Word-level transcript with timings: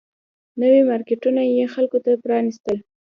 نوي 0.61 0.81
مارکیټونه 0.89 1.41
یې 1.55 1.65
خلکو 1.73 1.97
ته 2.05 2.11
پرانيستل 2.23 2.77